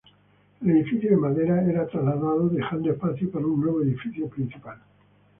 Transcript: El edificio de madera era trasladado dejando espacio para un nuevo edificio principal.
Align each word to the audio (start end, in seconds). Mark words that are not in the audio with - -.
El 0.63 0.71
edificio 0.71 1.11
de 1.11 1.15
madera 1.17 1.61
era 1.63 1.85
trasladado 1.85 2.49
dejando 2.49 2.91
espacio 2.91 3.29
para 3.29 3.45
un 3.45 3.61
nuevo 3.61 3.83
edificio 3.83 4.27
principal. 4.29 4.81